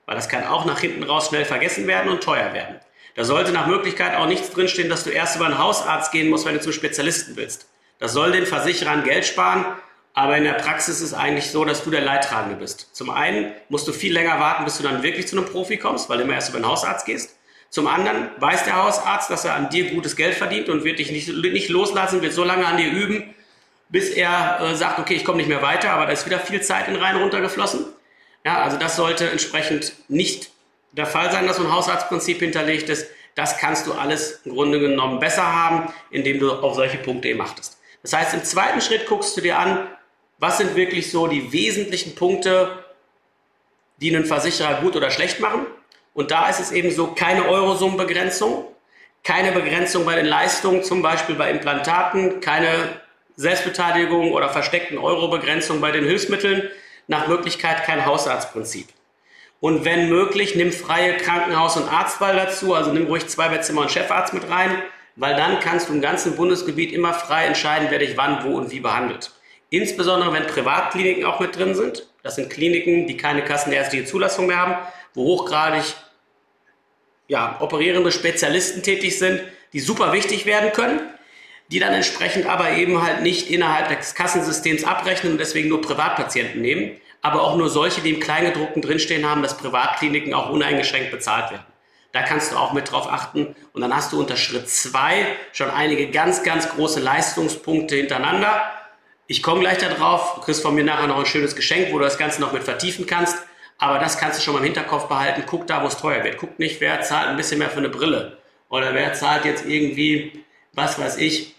Weil 0.05 0.15
das 0.15 0.29
kann 0.29 0.45
auch 0.45 0.65
nach 0.65 0.79
hinten 0.79 1.03
raus 1.03 1.27
schnell 1.27 1.45
vergessen 1.45 1.85
werden 1.85 2.11
und 2.11 2.23
teuer 2.23 2.53
werden. 2.53 2.79
Da 3.15 3.24
sollte 3.24 3.51
nach 3.51 3.68
Möglichkeit 3.68 4.15
auch 4.15 4.27
nichts 4.27 4.51
drinstehen, 4.51 4.89
dass 4.89 5.04
du 5.04 5.12
erst 5.12 5.36
über 5.36 5.45
einen 5.45 5.60
Hausarzt 5.60 6.12
gehen 6.12 6.30
musst, 6.30 6.45
wenn 6.45 6.56
du 6.56 6.62
zum 6.62 6.74
Spezialisten 6.74 7.36
willst. 7.36 7.68
Das 8.00 8.13
soll 8.13 8.31
den 8.31 8.45
Versicherern 8.45 9.04
Geld 9.04 9.25
sparen, 9.25 9.65
aber 10.13 10.38
in 10.38 10.43
der 10.43 10.53
Praxis 10.53 11.01
ist 11.01 11.13
eigentlich 11.13 11.51
so, 11.51 11.65
dass 11.65 11.84
du 11.84 11.91
der 11.91 12.01
Leidtragende 12.01 12.55
bist. 12.55 12.89
Zum 12.93 13.10
einen 13.10 13.51
musst 13.70 13.88
du 13.88 13.93
viel 13.93 14.13
länger 14.13 14.39
warten, 14.39 14.65
bis 14.65 14.77
du 14.77 14.84
dann 14.84 15.03
wirklich 15.03 15.27
zu 15.27 15.38
einem 15.38 15.46
Profi 15.46 15.77
kommst, 15.77 16.10
weil 16.10 16.17
du 16.17 16.24
immer 16.24 16.34
erst 16.34 16.50
über 16.50 16.58
einen 16.58 16.67
Hausarzt 16.67 17.05
gehst. 17.05 17.36
Zum 17.70 17.88
anderen 17.88 18.29
weiß 18.38 18.65
der 18.65 18.75
Hausarzt, 18.75 19.32
dass 19.32 19.46
er 19.46 19.55
an 19.55 19.70
dir 19.70 19.89
gutes 19.91 20.15
Geld 20.15 20.36
verdient 20.36 20.70
und 20.70 20.84
wird 20.84 21.00
dich 21.00 21.12
nicht, 21.12 21.27
nicht 21.29 21.70
loslassen, 21.70 22.22
wird 22.22 22.34
so 22.34 22.43
lange 22.43 22.67
an 22.67 22.77
dir 22.77 22.91
üben, 22.91 23.34
bis 23.89 24.10
er 24.10 24.60
äh, 24.62 24.75
sagt, 24.75 25.00
okay, 25.00 25.15
ich 25.15 25.25
komme 25.25 25.38
nicht 25.38 25.48
mehr 25.48 25.63
weiter, 25.63 25.91
aber 25.91 26.05
da 26.05 26.12
ist 26.12 26.25
wieder 26.25 26.39
viel 26.39 26.62
Zeit 26.62 26.88
in 26.88 26.96
Rhein 26.96 27.15
runtergeflossen. 27.15 27.86
Ja, 28.46 28.62
also 28.62 28.77
das 28.77 28.96
sollte 28.96 29.29
entsprechend 29.29 29.93
nicht 30.08 30.52
der 30.93 31.05
Fall 31.05 31.31
sein, 31.31 31.47
dass 31.47 31.57
so 31.57 31.63
ein 31.63 31.71
Hausarztprinzip 31.73 32.39
hinterlegt 32.39 32.89
ist. 32.89 33.07
Das 33.35 33.57
kannst 33.57 33.88
du 33.88 33.93
alles 33.93 34.41
im 34.45 34.53
Grunde 34.53 34.79
genommen 34.79 35.19
besser 35.19 35.51
haben, 35.51 35.91
indem 36.12 36.39
du 36.39 36.51
auf 36.51 36.75
solche 36.75 36.97
Punkte 36.97 37.29
eben 37.29 37.41
achtest. 37.41 37.77
Das 38.03 38.13
heißt, 38.13 38.33
im 38.33 38.43
zweiten 38.43 38.79
Schritt 38.81 39.07
guckst 39.07 39.35
du 39.35 39.41
dir 39.41 39.57
an, 39.57 39.88
was 40.38 40.57
sind 40.57 40.75
wirklich 40.75 41.12
so 41.12 41.27
die 41.27 41.51
wesentlichen 41.51 42.15
Punkte, 42.15 42.83
die 43.97 44.15
einen 44.15 44.25
Versicherer 44.25 44.81
gut 44.81 44.95
oder 44.95 45.09
schlecht 45.09 45.39
machen. 45.39 45.65
Und 46.13 46.29
da 46.29 46.50
ist 46.50 46.59
es 46.59 46.71
eben 46.71 46.91
so, 46.91 47.07
keine 47.07 47.47
Eurosummenbegrenzung, 47.47 48.65
keine 49.23 49.51
Begrenzung 49.51 50.05
bei 50.05 50.15
den 50.15 50.25
Leistungen, 50.25 50.83
zum 50.83 51.01
Beispiel 51.01 51.35
bei 51.35 51.50
Implantaten, 51.50 52.39
keine 52.39 53.01
Selbstbeteiligung 53.35 54.31
oder 54.31 54.50
versteckten 54.50 54.97
Euro-Begrenzung 54.97 55.81
bei 55.81 55.91
den 55.91 56.03
Hilfsmitteln, 56.03 56.69
nach 57.07 57.27
Möglichkeit 57.27 57.83
kein 57.83 58.05
Hausarztprinzip. 58.05 58.89
Und 59.63 59.86
wenn 59.86 60.10
möglich, 60.10 60.55
nimm 60.55 60.74
freie 60.74 61.15
Krankenhaus- 61.15 61.77
und 61.77 61.88
Arztwahl 61.88 62.36
dazu, 62.36 62.74
also 62.74 62.91
nimm 62.91 63.05
ruhig 63.05 63.27
zwei 63.27 63.48
Bettzimmer 63.48 63.84
und 63.84 63.91
Chefarzt 63.91 64.34
mit 64.34 64.50
rein, 64.50 64.84
weil 65.15 65.38
dann 65.38 65.62
kannst 65.62 65.88
du 65.88 65.93
im 65.93 66.01
ganzen 66.01 66.36
Bundesgebiet 66.36 66.91
immer 66.91 67.13
frei 67.13 67.46
entscheiden, 67.46 67.88
wer 67.89 68.00
dich 68.00 68.17
wann, 68.17 68.43
wo 68.43 68.58
und 68.58 68.72
wie 68.72 68.82
behandelt. 68.82 69.32
Insbesondere 69.70 70.34
wenn 70.34 70.48
Privatkliniken 70.48 71.24
auch 71.24 71.39
mit 71.39 71.58
drin 71.58 71.75
sind. 71.75 72.10
Das 72.24 72.36
sind 72.36 72.50
Kliniken, 72.50 73.08
die 73.08 73.15
keine 73.15 73.41
kassenärztliche 73.41 74.03
Zulassung 74.03 74.48
mehr 74.48 74.58
haben, 74.58 74.75
wo 75.13 75.24
hochgradig 75.24 75.86
ja, 77.29 77.55
operierende 77.62 78.12
Spezialisten 78.12 78.84
tätig 78.84 79.17
sind, 79.17 79.43
die 79.72 79.79
super 79.79 80.12
wichtig 80.12 80.46
werden 80.46 80.74
können 80.74 81.00
die 81.72 81.79
dann 81.79 81.93
entsprechend 81.93 82.46
aber 82.46 82.72
eben 82.74 83.01
halt 83.01 83.22
nicht 83.22 83.50
innerhalb 83.50 83.98
des 83.98 84.13
Kassensystems 84.13 84.84
abrechnen 84.84 85.34
und 85.34 85.38
deswegen 85.39 85.70
nur 85.70 85.82
Privatpatienten 85.82 86.62
nehmen, 86.62 87.00
aber 87.24 87.42
auch 87.42 87.56
nur 87.56 87.70
solche, 87.70 88.01
die 88.01 88.13
im 88.13 88.20
Kleingedruckten 88.20 88.82
drinstehen 88.82 89.27
haben, 89.27 89.42
dass 89.42 89.58
Privatkliniken 89.58 90.34
auch 90.34 90.50
uneingeschränkt 90.50 91.10
bezahlt 91.10 91.51
werden. 91.51 91.65
Da 92.12 92.22
kannst 92.22 92.51
du 92.51 92.58
auch 92.58 92.74
mit 92.74 92.92
drauf 92.92 93.12
achten. 93.12 93.56
Und 93.72 93.82
dann 93.82 93.96
hast 93.96 94.12
du 94.12 94.20
unter 94.20 94.36
Schritt 94.36 94.70
2 94.70 95.25
schon 95.53 95.72
einige 95.72 96.12
ganz, 96.12 96.44
ganz 96.44 96.70
große 96.70 97.00
Leistungspunkte 97.00 97.96
hintereinander. 97.96 98.62
Ich 99.25 99.42
komme 99.42 99.62
gleich 99.62 99.80
darauf. 99.80 100.36
Du 100.36 100.42
kriegst 100.42 100.62
von 100.62 100.75
mir 100.75 100.84
nachher 100.84 101.08
noch 101.08 101.18
ein 101.18 101.25
schönes 101.25 101.56
Geschenk, 101.56 101.92
wo 101.92 101.98
du 101.98 102.03
das 102.03 102.18
Ganze 102.20 102.42
noch 102.42 102.51
mit 102.51 102.63
vertiefen 102.63 103.08
kannst. 103.08 103.38
Aber 103.80 103.98
das 104.00 104.18
kannst 104.20 104.38
du 104.38 104.44
schon 104.44 104.53
mal 104.53 104.60
im 104.60 104.65
Hinterkopf 104.65 105.08
behalten. 105.08 105.44
Guck 105.48 105.65
da, 105.65 105.82
wo 105.82 105.88
es 105.88 105.98
teuer 105.98 106.24
wird. 106.24 106.38
Guck 106.38 106.60
nicht, 106.60 106.82
wer 106.82 107.01
zahlt 107.01 107.30
ein 107.30 107.38
bisschen 107.38 107.58
mehr 107.58 107.70
für 107.70 107.80
eine 107.80 107.89
Brille. 107.89 108.38
Oder 108.70 108.94
wer 108.94 109.13
zahlt 109.13 109.46
jetzt 109.46 109.65
irgendwie, 109.65 110.44
was 110.74 111.00
weiß 111.00 111.18
ich, 111.18 111.56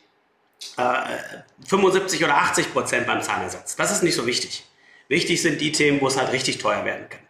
äh, 0.77 1.65
75 1.67 2.23
oder 2.23 2.37
80 2.37 2.73
Prozent 2.73 3.07
beim 3.07 3.23
Zahnersatz. 3.23 3.77
Das 3.77 3.91
ist 3.91 4.03
nicht 4.03 4.15
so 4.15 4.27
wichtig. 4.27 4.65
Wichtig 5.09 5.43
sind 5.43 5.61
die 5.61 5.73
Themen, 5.73 6.01
wo 6.01 6.09
es 6.09 6.17
halt 6.17 6.33
richtig 6.33 6.59
teuer 6.59 6.85
werden 6.85 7.09
kann. 7.09 7.21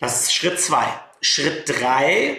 Das 0.00 0.22
ist 0.22 0.34
Schritt 0.34 0.60
2. 0.60 0.84
Schritt 1.20 1.68
3, 1.68 2.38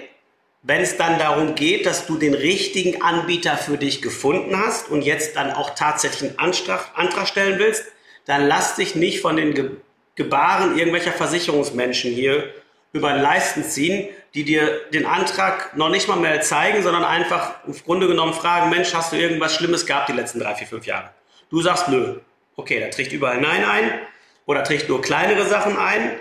wenn 0.64 0.82
es 0.82 0.98
dann 0.98 1.20
darum 1.20 1.56
geht, 1.56 1.86
dass 1.86 2.08
du 2.08 2.18
den 2.18 2.34
richtigen 2.34 3.02
Anbieter 3.02 3.58
für 3.58 3.78
dich 3.78 4.02
gefunden 4.02 4.58
hast 4.58 4.90
und 4.90 5.02
jetzt 5.02 5.36
dann 5.36 5.52
auch 5.52 5.76
tatsächlich 5.76 6.30
einen 6.30 6.40
Antrag, 6.40 6.92
Antrag 6.96 7.28
stellen 7.28 7.60
willst, 7.60 7.86
dann 8.26 8.48
lass 8.48 8.76
dich 8.76 8.96
nicht 8.96 9.22
von 9.22 9.36
den 9.36 9.54
Ge 9.54 9.72
Gebaren 10.16 10.78
irgendwelcher 10.78 11.12
Versicherungsmenschen 11.12 12.12
hier 12.12 12.54
über 12.92 13.14
den 13.14 13.24
Leisten 13.24 13.64
ziehen, 13.64 14.10
die 14.36 14.44
dir 14.44 14.82
den 14.94 15.08
Antrag 15.08 15.76
noch 15.76 15.90
nicht 15.90 16.08
mal 16.08 16.18
mehr 16.18 16.40
zeigen, 16.42 16.84
sondern 16.84 17.04
einfach 17.04 17.56
im 17.66 17.74
Grunde 17.74 18.06
genommen 18.08 18.36
fragen, 18.36 18.70
Mensch, 18.70 18.94
hast 18.94 19.12
du 19.12 19.16
irgendwas 19.16 19.56
Schlimmes 19.56 19.88
gehabt 19.88 20.10
die 20.10 20.14
letzten 20.14 20.40
drei, 20.40 20.54
vier, 20.54 20.68
fünf 20.68 20.86
Jahre? 20.86 21.10
Du 21.50 21.62
sagst, 21.62 21.88
nö. 21.90 22.20
Okay, 22.56 22.80
da 22.80 22.90
trägt 22.90 23.12
überall 23.12 23.42
Nein 23.42 23.66
ein 23.66 24.02
oder 24.46 24.64
trägt 24.64 24.90
nur 24.90 25.02
kleinere 25.02 25.46
Sachen 25.46 25.78
ein, 25.78 26.12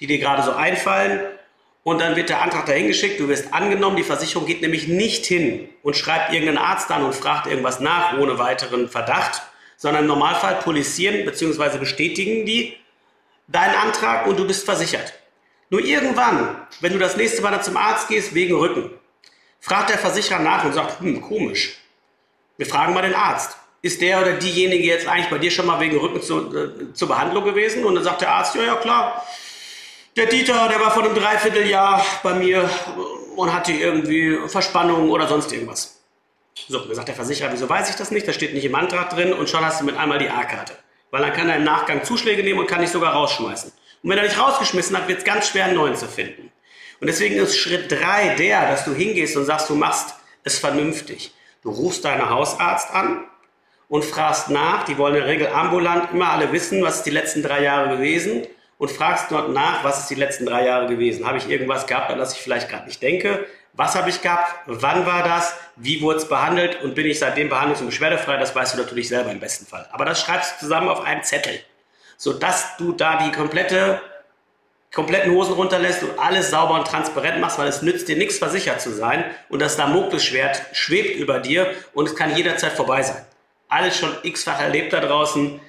die 0.00 0.06
dir 0.06 0.18
gerade 0.18 0.42
so 0.42 0.52
einfallen 0.52 1.20
und 1.82 2.00
dann 2.00 2.16
wird 2.16 2.28
der 2.28 2.42
Antrag 2.42 2.66
dahin 2.66 2.86
geschickt, 2.86 3.18
du 3.18 3.28
wirst 3.28 3.54
angenommen, 3.54 3.96
die 3.96 4.02
Versicherung 4.02 4.46
geht 4.46 4.60
nämlich 4.60 4.88
nicht 4.88 5.24
hin 5.24 5.68
und 5.82 5.96
schreibt 5.96 6.32
irgendeinen 6.32 6.58
Arzt 6.58 6.90
an 6.90 7.02
und 7.02 7.14
fragt 7.14 7.46
irgendwas 7.46 7.80
nach 7.80 8.18
ohne 8.18 8.38
weiteren 8.38 8.88
Verdacht, 8.88 9.42
sondern 9.76 10.02
im 10.02 10.08
Normalfall 10.08 10.56
polisieren 10.56 11.24
bzw. 11.24 11.78
bestätigen 11.78 12.44
die 12.44 12.76
deinen 13.46 13.74
Antrag 13.74 14.26
und 14.26 14.38
du 14.38 14.46
bist 14.46 14.64
versichert. 14.66 15.14
Nur 15.70 15.80
irgendwann, 15.80 16.56
wenn 16.80 16.92
du 16.92 16.98
das 16.98 17.16
nächste 17.16 17.42
Mal 17.42 17.50
dann 17.50 17.62
zum 17.62 17.76
Arzt 17.76 18.08
gehst 18.08 18.34
wegen 18.34 18.54
Rücken, 18.54 18.90
fragt 19.60 19.90
der 19.90 19.98
Versicherer 19.98 20.40
nach 20.40 20.64
und 20.64 20.72
sagt, 20.72 21.00
hm, 21.00 21.20
komisch. 21.20 21.78
Wir 22.56 22.66
fragen 22.66 22.94
mal 22.94 23.02
den 23.02 23.14
Arzt. 23.14 23.56
Ist 23.80 24.00
der 24.00 24.20
oder 24.20 24.32
diejenige 24.32 24.84
jetzt 24.84 25.06
eigentlich 25.06 25.30
bei 25.30 25.38
dir 25.38 25.50
schon 25.50 25.66
mal 25.66 25.78
wegen 25.80 25.96
Rücken 25.98 26.20
zu, 26.20 26.54
äh, 26.54 26.92
zur 26.92 27.08
Behandlung 27.08 27.44
gewesen? 27.44 27.84
Und 27.84 27.94
dann 27.94 28.04
sagt 28.04 28.22
der 28.22 28.30
Arzt, 28.30 28.54
ja, 28.56 28.62
ja, 28.62 28.74
klar. 28.76 29.24
Der 30.16 30.26
Dieter, 30.26 30.68
der 30.68 30.80
war 30.80 30.90
vor 30.90 31.04
einem 31.04 31.14
Dreivierteljahr 31.14 32.04
bei 32.24 32.34
mir 32.34 32.68
und 33.36 33.52
hatte 33.52 33.72
irgendwie 33.72 34.36
Verspannung 34.48 35.10
oder 35.10 35.28
sonst 35.28 35.52
irgendwas. 35.52 36.00
So, 36.66 36.80
dann 36.80 36.94
sagt 36.94 37.06
der 37.06 37.14
Versicherer, 37.14 37.52
wieso 37.52 37.68
weiß 37.68 37.88
ich 37.90 37.94
das 37.94 38.10
nicht? 38.10 38.26
Das 38.26 38.34
steht 38.34 38.52
nicht 38.52 38.64
im 38.64 38.74
Antrag 38.74 39.10
drin 39.10 39.32
und 39.32 39.48
schon 39.48 39.64
hast 39.64 39.80
du 39.80 39.84
mit 39.84 39.96
einmal 39.96 40.18
die 40.18 40.28
A-Karte. 40.28 40.72
Weil 41.12 41.22
dann 41.22 41.32
kann 41.32 41.48
er 41.48 41.56
im 41.56 41.64
Nachgang 41.64 42.02
Zuschläge 42.02 42.42
nehmen 42.42 42.58
und 42.58 42.66
kann 42.66 42.80
dich 42.80 42.90
sogar 42.90 43.12
rausschmeißen. 43.12 43.72
Und 44.02 44.10
wenn 44.10 44.18
er 44.18 44.24
dich 44.24 44.38
rausgeschmissen 44.38 44.96
hat, 44.96 45.06
wird 45.06 45.18
es 45.20 45.24
ganz 45.24 45.48
schwer, 45.48 45.66
einen 45.66 45.76
neuen 45.76 45.94
zu 45.94 46.06
finden. 46.06 46.50
Und 47.00 47.06
deswegen 47.06 47.36
ist 47.36 47.56
Schritt 47.56 47.90
drei 47.90 48.34
der, 48.34 48.68
dass 48.68 48.84
du 48.84 48.92
hingehst 48.92 49.36
und 49.36 49.44
sagst, 49.44 49.70
du 49.70 49.76
machst 49.76 50.16
es 50.42 50.58
vernünftig. 50.58 51.32
Du 51.62 51.70
rufst 51.70 52.04
deinen 52.04 52.28
Hausarzt 52.28 52.90
an 52.90 53.24
und 53.88 54.04
fragst 54.04 54.50
nach. 54.50 54.84
Die 54.84 54.98
wollen 54.98 55.14
in 55.14 55.20
der 55.20 55.28
Regel 55.28 55.48
ambulant 55.48 56.12
immer 56.12 56.30
alle 56.30 56.52
wissen, 56.52 56.82
was 56.82 56.98
ist 56.98 57.06
die 57.06 57.10
letzten 57.10 57.42
drei 57.42 57.62
Jahre 57.62 57.96
gewesen. 57.96 58.46
Und 58.78 58.92
fragst 58.92 59.32
dort 59.32 59.50
nach, 59.50 59.82
was 59.82 60.00
ist 60.00 60.10
die 60.10 60.14
letzten 60.14 60.46
drei 60.46 60.64
Jahre 60.64 60.86
gewesen. 60.86 61.26
Habe 61.26 61.38
ich 61.38 61.50
irgendwas 61.50 61.86
gehabt, 61.88 62.10
an 62.10 62.18
das 62.18 62.34
ich 62.34 62.40
vielleicht 62.40 62.68
gerade 62.68 62.86
nicht 62.86 63.02
denke? 63.02 63.44
Was 63.72 63.96
habe 63.96 64.08
ich 64.08 64.22
gehabt? 64.22 64.54
Wann 64.66 65.04
war 65.04 65.24
das? 65.24 65.54
Wie 65.74 66.00
wurde 66.00 66.18
es 66.18 66.28
behandelt? 66.28 66.80
Und 66.82 66.94
bin 66.94 67.06
ich 67.06 67.18
seitdem 67.18 67.48
behandlungs- 67.48 67.80
und 67.80 67.86
beschwerdefrei? 67.86 68.36
Das 68.36 68.54
weißt 68.54 68.74
du 68.74 68.78
natürlich 68.78 69.08
selber 69.08 69.32
im 69.32 69.40
besten 69.40 69.66
Fall. 69.66 69.88
Aber 69.90 70.04
das 70.04 70.20
schreibst 70.20 70.54
du 70.54 70.66
zusammen 70.66 70.88
auf 70.88 71.00
einem 71.00 71.24
Zettel 71.24 71.60
sodass 72.18 72.76
du 72.76 72.92
da 72.92 73.24
die 73.24 73.32
komplette, 73.32 74.02
kompletten 74.92 75.32
Hosen 75.32 75.54
runterlässt 75.54 76.02
und 76.02 76.18
alles 76.18 76.50
sauber 76.50 76.74
und 76.74 76.86
transparent 76.86 77.40
machst, 77.40 77.58
weil 77.58 77.68
es 77.68 77.80
nützt 77.80 78.08
dir 78.08 78.16
nichts, 78.16 78.38
versichert 78.38 78.82
zu 78.82 78.92
sein 78.92 79.24
und 79.48 79.62
das 79.62 79.76
Damoklesschwert 79.76 80.60
schwebt 80.72 81.16
über 81.16 81.38
dir 81.38 81.72
und 81.94 82.08
es 82.08 82.16
kann 82.16 82.36
jederzeit 82.36 82.72
vorbei 82.72 83.02
sein. 83.02 83.24
Alles 83.68 83.98
schon 83.98 84.14
x-fach 84.22 84.60
erlebt 84.60 84.92
da 84.92 85.00
draußen. 85.00 85.60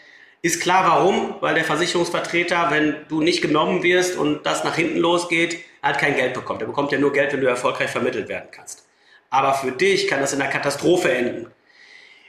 Ist 0.41 0.61
klar 0.61 0.85
warum, 0.87 1.35
weil 1.41 1.55
der 1.55 1.65
Versicherungsvertreter, 1.65 2.67
wenn 2.71 2.95
du 3.09 3.21
nicht 3.21 3.41
genommen 3.41 3.83
wirst 3.83 4.17
und 4.17 4.45
das 4.45 4.63
nach 4.63 4.75
hinten 4.75 4.97
losgeht, 4.97 5.57
halt 5.83 5.97
kein 5.97 6.15
Geld 6.15 6.33
bekommt. 6.33 6.61
Er 6.61 6.67
bekommt 6.67 6.91
ja 6.91 6.97
nur 6.97 7.11
Geld, 7.11 7.33
wenn 7.33 7.41
du 7.41 7.47
erfolgreich 7.47 7.89
vermittelt 7.89 8.29
werden 8.29 8.49
kannst. 8.51 8.85
Aber 9.29 9.53
für 9.53 9.71
dich 9.71 10.07
kann 10.07 10.21
das 10.21 10.33
in 10.33 10.41
einer 10.41 10.49
Katastrophe 10.49 11.11
enden. 11.11 11.51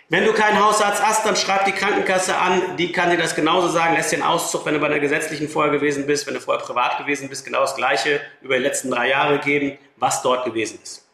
Wenn 0.09 0.25
du 0.25 0.33
keinen 0.33 0.59
Hausarzt 0.59 1.07
hast, 1.07 1.25
dann 1.25 1.37
schreib 1.37 1.67
die 1.67 1.73
Krankenkasse 1.73 2.37
an, 2.37 2.77
die 2.77 2.91
kann 2.91 3.11
dir 3.11 3.17
das 3.17 3.37
genauso 3.37 3.69
sagen, 3.69 3.95
lässt 3.95 4.11
den 4.11 4.25
Auszug, 4.25 4.67
wenn 4.67 4.75
du 4.75 4.81
bei 4.81 4.87
einer 4.87 4.99
gesetzlichen 4.99 5.49
vorher 5.49 5.71
gewesen 5.71 6.05
bist, 6.05 6.27
wenn 6.27 6.35
du 6.35 6.41
vorher 6.41 6.65
privat 6.65 6.99
gewesen 6.99 7.29
bist, 7.29 7.45
genau 7.45 7.61
das 7.61 7.77
gleiche 7.77 8.21
über 8.43 8.57
die 8.57 8.63
letzten 8.63 8.91
drei 8.91 9.09
Jahre 9.09 9.39
geben, 9.39 9.79
was 9.99 10.21
dort 10.21 10.45
gewesen 10.45 10.81
ist. 10.83 11.07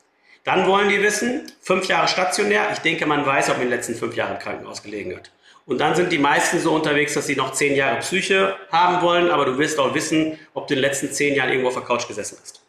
Dann 0.46 0.68
wollen 0.68 0.88
die 0.88 1.02
wissen, 1.02 1.50
fünf 1.60 1.88
Jahre 1.88 2.06
stationär, 2.06 2.68
ich 2.72 2.78
denke, 2.78 3.04
man 3.04 3.26
weiß, 3.26 3.50
ob 3.50 3.56
man 3.56 3.62
in 3.62 3.68
den 3.68 3.76
letzten 3.76 3.96
fünf 3.96 4.14
Jahren 4.14 4.38
Krankenhaus 4.38 4.80
gelegen 4.80 5.16
hat. 5.16 5.32
Und 5.66 5.78
dann 5.78 5.96
sind 5.96 6.12
die 6.12 6.18
meisten 6.18 6.60
so 6.60 6.72
unterwegs, 6.72 7.14
dass 7.14 7.26
sie 7.26 7.34
noch 7.34 7.50
zehn 7.50 7.74
Jahre 7.74 7.98
Psyche 7.98 8.54
haben 8.70 9.02
wollen, 9.02 9.28
aber 9.28 9.44
du 9.44 9.58
wirst 9.58 9.80
auch 9.80 9.92
wissen, 9.92 10.38
ob 10.54 10.68
du 10.68 10.74
in 10.74 10.78
den 10.78 10.88
letzten 10.88 11.10
zehn 11.10 11.34
Jahren 11.34 11.48
irgendwo 11.48 11.70
auf 11.70 11.74
der 11.74 11.82
Couch 11.82 12.06
gesessen 12.06 12.38
hast. 12.40 12.62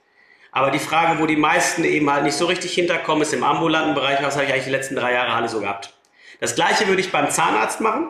Aber 0.51 0.71
die 0.71 0.79
Frage, 0.79 1.21
wo 1.21 1.27
die 1.27 1.35
meisten 1.35 1.83
eben 1.83 2.11
halt 2.11 2.23
nicht 2.23 2.35
so 2.35 2.47
richtig 2.47 2.73
hinterkommen, 2.73 3.21
ist 3.21 3.33
im 3.33 3.43
ambulanten 3.43 3.93
Bereich, 3.93 4.23
was 4.23 4.33
habe 4.33 4.45
ich 4.45 4.51
eigentlich 4.51 4.65
die 4.65 4.71
letzten 4.71 4.95
drei 4.95 5.13
Jahre 5.13 5.33
alle 5.33 5.47
so 5.47 5.59
gehabt. 5.59 5.93
Das 6.39 6.55
gleiche 6.55 6.87
würde 6.87 7.01
ich 7.01 7.11
beim 7.11 7.29
Zahnarzt 7.29 7.79
machen. 7.79 8.07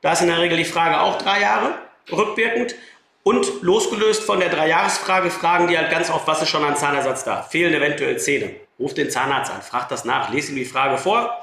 Da 0.00 0.12
ist 0.12 0.22
in 0.22 0.28
der 0.28 0.38
Regel 0.38 0.56
die 0.56 0.64
Frage 0.64 0.98
auch 1.00 1.18
drei 1.18 1.42
Jahre 1.42 1.74
rückwirkend. 2.10 2.74
Und 3.22 3.60
losgelöst 3.60 4.22
von 4.22 4.40
der 4.40 4.48
Dreijahresfrage 4.48 5.30
fragen 5.30 5.68
die 5.68 5.76
halt 5.76 5.90
ganz 5.90 6.08
oft, 6.08 6.26
was 6.26 6.40
ist 6.40 6.48
schon 6.48 6.64
an 6.64 6.74
Zahnersatz 6.74 7.24
da? 7.24 7.42
Fehlen 7.42 7.74
eventuell 7.74 8.18
Zähne? 8.18 8.63
Ruf 8.78 8.94
den 8.94 9.10
Zahnarzt 9.10 9.52
an, 9.52 9.62
frag 9.62 9.88
das 9.88 10.04
nach, 10.04 10.30
lese 10.30 10.52
ihm 10.52 10.56
die 10.56 10.64
Frage 10.64 10.98
vor 10.98 11.38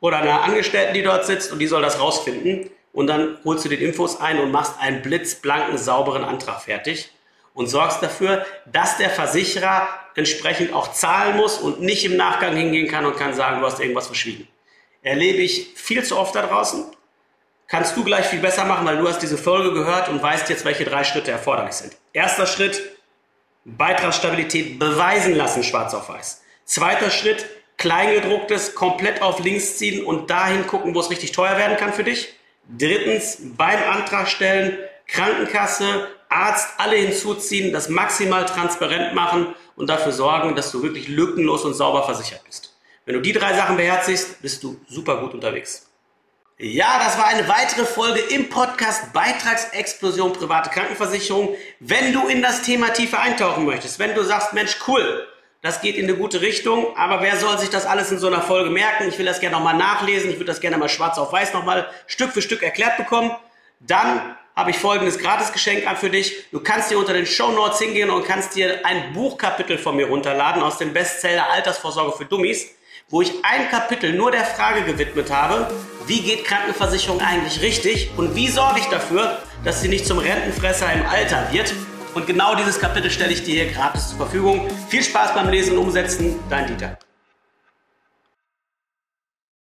oder 0.00 0.18
einer 0.18 0.42
Angestellten, 0.42 0.94
die 0.94 1.02
dort 1.02 1.26
sitzt 1.26 1.52
und 1.52 1.58
die 1.58 1.66
soll 1.66 1.82
das 1.82 1.98
rausfinden. 1.98 2.70
Und 2.92 3.06
dann 3.08 3.38
holst 3.44 3.64
du 3.64 3.68
den 3.68 3.80
Infos 3.80 4.20
ein 4.20 4.38
und 4.38 4.52
machst 4.52 4.78
einen 4.78 5.02
blitzblanken, 5.02 5.78
sauberen 5.78 6.24
Antrag 6.24 6.60
fertig 6.62 7.10
und 7.52 7.66
sorgst 7.66 8.02
dafür, 8.02 8.44
dass 8.70 8.98
der 8.98 9.10
Versicherer 9.10 9.88
entsprechend 10.14 10.72
auch 10.72 10.92
zahlen 10.92 11.36
muss 11.36 11.58
und 11.58 11.80
nicht 11.80 12.04
im 12.04 12.16
Nachgang 12.16 12.54
hingehen 12.54 12.86
kann 12.86 13.04
und 13.04 13.16
kann 13.16 13.34
sagen, 13.34 13.60
du 13.60 13.66
hast 13.66 13.80
irgendwas 13.80 14.06
verschwiegen 14.06 14.46
erlebe 15.04 15.42
ich 15.42 15.74
viel 15.76 16.02
zu 16.02 16.18
oft 16.18 16.34
da 16.34 16.44
draußen. 16.46 16.84
Kannst 17.68 17.96
du 17.96 18.04
gleich 18.04 18.26
viel 18.26 18.40
besser 18.40 18.64
machen, 18.64 18.84
weil 18.86 18.96
du 18.96 19.08
hast 19.08 19.20
diese 19.20 19.38
Folge 19.38 19.72
gehört 19.72 20.08
und 20.08 20.22
weißt 20.22 20.48
jetzt, 20.48 20.64
welche 20.64 20.84
drei 20.84 21.04
Schritte 21.04 21.30
erforderlich 21.30 21.74
sind. 21.74 21.96
Erster 22.12 22.46
Schritt, 22.46 22.82
Beitragsstabilität 23.64 24.78
beweisen 24.78 25.34
lassen, 25.34 25.62
schwarz 25.62 25.94
auf 25.94 26.08
weiß. 26.08 26.42
Zweiter 26.64 27.10
Schritt, 27.10 27.46
Kleingedrucktes 27.76 28.74
komplett 28.74 29.20
auf 29.20 29.40
links 29.40 29.76
ziehen 29.76 30.04
und 30.04 30.30
dahin 30.30 30.66
gucken, 30.66 30.94
wo 30.94 31.00
es 31.00 31.10
richtig 31.10 31.32
teuer 31.32 31.58
werden 31.58 31.76
kann 31.76 31.92
für 31.92 32.04
dich. 32.04 32.34
Drittens, 32.68 33.38
beim 33.56 33.82
Antrag 33.90 34.28
stellen, 34.28 34.78
Krankenkasse, 35.06 36.08
Arzt, 36.28 36.68
alle 36.78 36.96
hinzuziehen, 36.96 37.72
das 37.72 37.88
maximal 37.88 38.46
transparent 38.46 39.14
machen 39.14 39.54
und 39.76 39.88
dafür 39.90 40.12
sorgen, 40.12 40.54
dass 40.54 40.72
du 40.72 40.82
wirklich 40.82 41.08
lückenlos 41.08 41.64
und 41.64 41.74
sauber 41.74 42.04
versichert 42.04 42.42
bist. 42.44 42.74
Wenn 43.04 43.16
du 43.16 43.20
die 43.20 43.32
drei 43.32 43.54
Sachen 43.54 43.76
beherzigst, 43.76 44.40
bist 44.40 44.62
du 44.62 44.80
super 44.88 45.18
gut 45.18 45.34
unterwegs. 45.34 45.90
Ja, 46.56 47.00
das 47.04 47.18
war 47.18 47.26
eine 47.26 47.46
weitere 47.48 47.84
Folge 47.84 48.20
im 48.20 48.48
Podcast 48.48 49.12
Beitragsexplosion 49.12 50.32
private 50.32 50.70
Krankenversicherung. 50.70 51.56
Wenn 51.80 52.12
du 52.12 52.28
in 52.28 52.40
das 52.40 52.62
Thema 52.62 52.90
tiefer 52.90 53.20
eintauchen 53.20 53.66
möchtest, 53.66 53.98
wenn 53.98 54.14
du 54.14 54.22
sagst, 54.22 54.52
Mensch, 54.54 54.76
cool, 54.86 55.26
das 55.64 55.80
geht 55.80 55.96
in 55.96 56.04
eine 56.04 56.14
gute 56.14 56.42
Richtung, 56.42 56.94
aber 56.94 57.22
wer 57.22 57.38
soll 57.38 57.58
sich 57.58 57.70
das 57.70 57.86
alles 57.86 58.12
in 58.12 58.18
so 58.18 58.26
einer 58.26 58.42
Folge 58.42 58.68
merken? 58.68 59.08
Ich 59.08 59.18
will 59.18 59.24
das 59.24 59.40
gerne 59.40 59.56
nochmal 59.56 59.76
nachlesen, 59.76 60.28
ich 60.28 60.36
würde 60.36 60.44
das 60.44 60.60
gerne 60.60 60.76
mal 60.76 60.90
schwarz 60.90 61.16
auf 61.16 61.32
weiß 61.32 61.54
nochmal 61.54 61.88
Stück 62.06 62.32
für 62.32 62.42
Stück 62.42 62.62
erklärt 62.62 62.98
bekommen. 62.98 63.30
Dann 63.80 64.36
habe 64.54 64.70
ich 64.70 64.78
folgendes 64.78 65.18
Gratisgeschenk 65.18 65.88
an 65.88 65.96
für 65.96 66.10
dich. 66.10 66.50
Du 66.52 66.60
kannst 66.60 66.90
dir 66.90 66.98
unter 66.98 67.14
den 67.14 67.24
Show 67.24 67.50
Notes 67.50 67.78
hingehen 67.78 68.10
und 68.10 68.26
kannst 68.26 68.54
dir 68.54 68.84
ein 68.84 69.14
Buchkapitel 69.14 69.78
von 69.78 69.96
mir 69.96 70.06
runterladen 70.06 70.62
aus 70.62 70.76
dem 70.76 70.92
Bestseller 70.92 71.50
Altersvorsorge 71.50 72.12
für 72.12 72.26
Dummies 72.26 72.68
wo 73.10 73.20
ich 73.20 73.32
ein 73.44 73.68
Kapitel 73.70 74.14
nur 74.14 74.30
der 74.30 74.44
Frage 74.44 74.82
gewidmet 74.82 75.30
habe, 75.30 75.70
wie 76.06 76.20
geht 76.20 76.44
Krankenversicherung 76.44 77.20
eigentlich 77.20 77.60
richtig 77.60 78.10
und 78.16 78.34
wie 78.34 78.48
sorge 78.48 78.80
ich 78.80 78.86
dafür, 78.86 79.38
dass 79.62 79.82
sie 79.82 79.88
nicht 79.88 80.06
zum 80.06 80.18
Rentenfresser 80.18 80.92
im 80.92 81.06
Alter 81.06 81.48
wird. 81.52 81.74
Und 82.14 82.26
genau 82.26 82.54
dieses 82.54 82.78
Kapitel 82.78 83.10
stelle 83.10 83.32
ich 83.32 83.42
dir 83.42 83.64
hier 83.64 83.72
gratis 83.72 84.10
zur 84.10 84.18
Verfügung. 84.18 84.68
Viel 84.88 85.02
Spaß 85.02 85.34
beim 85.34 85.48
Lesen 85.48 85.76
und 85.76 85.86
Umsetzen, 85.86 86.36
dein 86.48 86.68
Dieter. 86.68 86.96